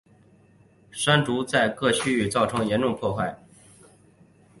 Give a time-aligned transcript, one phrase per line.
[0.91, 3.37] 山竹在各区造成严重破坏。